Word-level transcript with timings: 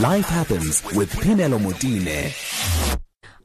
Life 0.00 0.24
happens 0.24 0.82
with 0.94 1.12
Pinelo 1.16 1.58
Motine. 1.58 2.32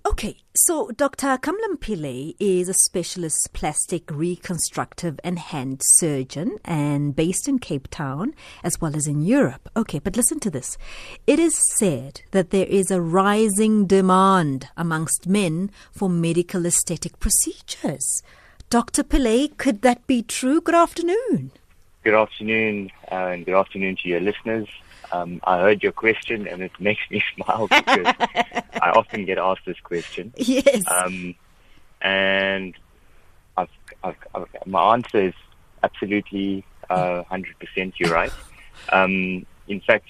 Okay, 0.06 0.38
so 0.56 0.90
Dr. 0.96 1.38
Kamlen 1.38 1.78
Pillay 1.78 2.36
is 2.40 2.70
a 2.70 2.74
specialist 2.74 3.50
plastic 3.52 4.10
reconstructive 4.10 5.20
and 5.26 5.40
hand 5.40 5.82
surgeon 5.84 6.58
and 6.64 7.14
based 7.14 7.50
in 7.50 7.60
Cape 7.60 7.90
Town 7.90 8.34
as 8.64 8.80
well 8.80 8.96
as 8.96 9.08
in 9.08 9.24
Europe. 9.24 9.68
Okay, 9.76 10.00
but 10.00 10.16
listen 10.16 10.40
to 10.40 10.50
this. 10.50 10.78
It 11.28 11.38
is 11.38 11.58
said 11.78 12.22
that 12.32 12.52
there 12.52 12.68
is 12.68 12.92
a 12.92 13.02
rising 13.02 13.86
demand 13.86 14.70
amongst 14.78 15.28
men 15.28 15.70
for 15.92 16.10
medical 16.10 16.66
aesthetic 16.66 17.20
procedures. 17.20 18.24
Dr. 18.70 19.04
Pillay, 19.04 19.58
could 19.58 19.82
that 19.82 20.08
be 20.08 20.22
true? 20.24 20.62
Good 20.62 20.76
afternoon. 20.76 21.52
Good 22.08 22.14
afternoon, 22.16 22.90
uh, 23.12 23.16
and 23.16 23.46
good 23.46 23.56
afternoon 23.56 23.98
to 24.02 24.08
your 24.08 24.22
listeners. 24.22 24.70
Um, 25.12 25.42
I 25.44 25.58
heard 25.60 25.84
your 25.84 25.92
question, 25.92 26.48
and 26.48 26.62
it 26.64 26.72
makes 26.80 27.02
me 27.12 27.22
smile 27.36 27.68
because 27.68 28.06
I 28.82 28.92
often 28.96 29.26
get 29.26 29.38
asked 29.38 29.66
this 29.66 29.78
question. 29.84 30.34
Yes. 30.38 30.86
Um, 30.90 31.36
and 32.02 32.74
I've, 33.58 33.68
I've, 34.06 34.16
I've, 34.34 34.48
my 34.66 34.94
answer 34.94 35.18
is 35.22 35.34
absolutely 35.84 36.64
uh, 36.90 37.24
100%. 37.30 37.92
You're 37.98 38.14
right. 38.14 38.32
Um, 38.88 39.46
in 39.68 39.82
fact, 39.82 40.06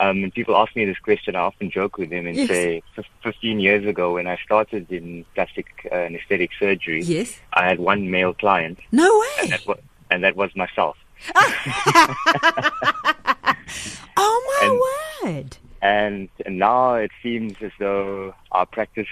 um, 0.00 0.22
when 0.22 0.30
people 0.30 0.56
ask 0.56 0.74
me 0.74 0.86
this 0.86 0.98
question, 1.00 1.36
I 1.36 1.40
often 1.40 1.70
joke 1.70 1.98
with 1.98 2.08
them 2.08 2.26
and 2.26 2.36
Yes. 2.36 2.48
say, 2.48 2.82
"Fif- 2.96 3.04
15 3.22 3.60
years 3.60 3.84
ago, 3.84 4.14
when 4.14 4.26
I 4.26 4.38
started 4.46 4.90
in 4.90 5.26
plastic 5.34 5.66
uh, 5.92 5.94
and 5.94 6.16
aesthetic 6.16 6.52
surgery, 6.58 7.02
Yes. 7.02 7.38
I 7.52 7.66
had 7.68 7.80
one 7.80 8.10
male 8.10 8.32
client, 8.32 8.78
no 8.92 9.04
and 9.42 9.50
way. 9.50 9.56
that, 9.58 9.66
was, 9.66 9.78
and 10.10 10.24
that 10.24 10.34
was 10.34 10.56
myself. 10.56 10.96
Oh 14.20 14.40
my 15.22 15.30
word. 15.30 15.56
and 15.80 16.28
now 16.48 16.94
it 16.94 17.10
seems 17.22 17.54
as 17.60 17.70
though 17.78 18.34
our 18.52 18.66
practice 18.66 19.06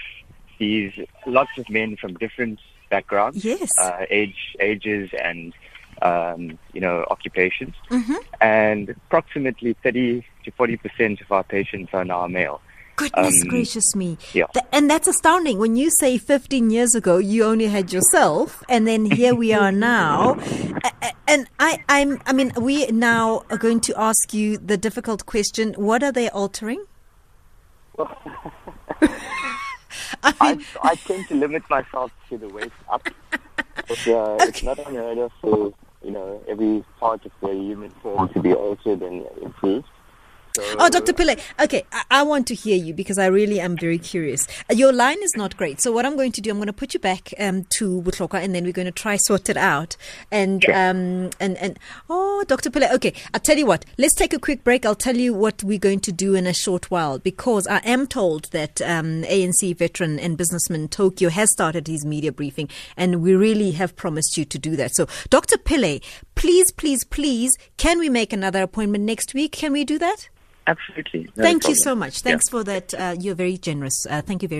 sees 0.57 0.91
lots 1.25 1.51
of 1.57 1.69
men 1.69 1.95
from 1.95 2.15
different 2.15 2.59
backgrounds, 2.89 3.43
Yes. 3.45 3.77
uh, 3.77 4.05
age, 4.09 4.55
ages, 4.59 5.09
and 5.23 5.53
um, 6.01 6.57
you 6.73 6.81
know 6.81 7.05
occupations, 7.09 7.73
Mm-hmm. 7.89 8.15
and 8.41 8.89
approximately 8.89 9.75
30 9.83 10.25
to 10.45 10.51
40 10.51 10.77
percent 10.77 11.21
of 11.21 11.31
our 11.31 11.43
patients 11.43 11.89
are 11.93 12.05
now 12.05 12.27
male. 12.27 12.61
Goodness 12.97 13.41
Um, 13.43 13.47
gracious 13.49 13.95
me. 13.95 14.17
yeah. 14.33 14.45
Th- 14.53 14.65
and 14.73 14.89
that's 14.89 15.07
astounding. 15.07 15.59
When 15.59 15.75
you 15.77 15.89
say 15.99 16.17
15 16.17 16.69
years 16.71 16.95
ago, 16.95 17.17
you 17.19 17.43
only 17.45 17.67
had 17.67 17.93
yourself, 17.93 18.61
and 18.67 18.85
then 18.87 19.05
here 19.05 19.33
we 19.35 19.53
are 19.53 19.71
now. 19.91 20.35
A- 20.83 21.13
And 21.27 21.47
I, 21.59 21.83
I'm, 21.87 22.19
I 22.25 22.33
mean, 22.33 22.51
we 22.59 22.87
now 22.87 23.43
are 23.51 23.57
going 23.57 23.81
to 23.81 23.93
ask 23.99 24.33
you 24.33 24.57
the 24.57 24.77
difficult 24.77 25.25
question 25.25 25.73
what 25.77 26.01
are 26.03 26.11
they 26.11 26.27
altering? 26.29 26.83
I 30.23 30.33
I, 30.39 30.55
mean, 30.55 30.65
I 30.83 30.95
tend 30.95 31.27
to 31.29 31.35
limit 31.35 31.63
myself 31.69 32.11
to 32.29 32.37
the 32.37 32.47
waist 32.49 32.71
up. 32.91 33.07
But, 33.87 34.07
uh, 34.07 34.37
It's 34.41 34.63
not 34.63 34.79
unheard 34.79 35.17
of 35.19 35.31
for 35.39 35.71
you 36.03 36.11
know 36.11 36.41
every 36.47 36.83
part 36.99 37.25
of 37.25 37.31
the 37.41 37.53
human 37.53 37.91
form 38.01 38.27
to 38.33 38.39
be 38.41 38.53
altered 38.53 39.01
and 39.01 39.25
improved. 39.41 39.87
Oh, 40.79 40.89
Dr. 40.89 41.13
Pillay. 41.13 41.39
Okay, 41.63 41.83
I, 41.91 42.03
I 42.11 42.23
want 42.23 42.47
to 42.47 42.55
hear 42.55 42.75
you 42.77 42.93
because 42.93 43.17
I 43.17 43.27
really 43.27 43.59
am 43.59 43.77
very 43.77 43.97
curious. 43.97 44.47
Uh, 44.69 44.73
Your 44.73 44.91
line 44.93 45.21
is 45.23 45.35
not 45.35 45.55
great. 45.57 45.81
So 45.81 45.91
what 45.91 46.05
I'm 46.05 46.15
going 46.15 46.31
to 46.33 46.41
do, 46.41 46.49
I'm 46.49 46.57
going 46.57 46.67
to 46.67 46.73
put 46.73 46.93
you 46.93 46.99
back 46.99 47.33
um, 47.39 47.63
to 47.77 48.01
Butloka 48.01 48.35
and 48.43 48.53
then 48.55 48.63
we're 48.63 48.73
going 48.73 48.85
to 48.85 48.91
try 48.91 49.15
sort 49.17 49.49
it 49.49 49.57
out. 49.57 49.95
And, 50.31 50.63
Sure. 50.63 50.73
um, 50.73 51.29
and, 51.39 51.57
and, 51.57 51.79
oh, 52.09 52.43
Dr. 52.47 52.69
Pillay. 52.69 52.91
Okay, 52.93 53.13
I'll 53.33 53.39
tell 53.39 53.57
you 53.57 53.65
what. 53.65 53.85
Let's 53.97 54.13
take 54.15 54.33
a 54.33 54.39
quick 54.39 54.63
break. 54.63 54.85
I'll 54.85 54.95
tell 54.95 55.17
you 55.17 55.33
what 55.33 55.63
we're 55.63 55.79
going 55.79 55.99
to 56.01 56.11
do 56.11 56.35
in 56.35 56.47
a 56.47 56.53
short 56.53 56.89
while 56.91 57.19
because 57.19 57.67
I 57.67 57.77
am 57.79 58.07
told 58.07 58.51
that 58.51 58.81
um, 58.81 59.23
ANC 59.23 59.75
veteran 59.77 60.19
and 60.19 60.37
businessman 60.37 60.87
Tokyo 60.87 61.29
has 61.29 61.51
started 61.51 61.87
his 61.87 62.05
media 62.05 62.31
briefing 62.31 62.69
and 62.95 63.21
we 63.21 63.33
really 63.35 63.71
have 63.71 63.95
promised 63.95 64.37
you 64.37 64.45
to 64.45 64.57
do 64.59 64.75
that. 64.75 64.95
So, 64.95 65.07
Dr. 65.29 65.57
Pillay, 65.57 66.03
please, 66.35 66.71
please, 66.71 67.03
please, 67.03 67.57
can 67.77 67.99
we 67.99 68.09
make 68.09 68.33
another 68.33 68.61
appointment 68.63 69.03
next 69.03 69.33
week? 69.33 69.51
Can 69.53 69.71
we 69.73 69.83
do 69.83 69.97
that? 69.99 70.29
Absolutely. 70.67 71.29
no 71.35 71.43
Thank 71.43 71.67
you 71.67 71.75
so 71.75 71.95
much. 71.95 72.17
Yeah. 72.17 72.31
Thanks 72.31 72.49
for 72.49 72.63
that. 72.65 72.93
Uh, 72.93 73.15
you're 73.17 73.35
very 73.35 73.57
generous. 73.57 74.05
Uh, 74.09 74.21
thank 74.21 74.41
you 74.41 74.47
very 74.47 74.55